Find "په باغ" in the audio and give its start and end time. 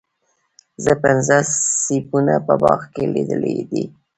2.47-2.81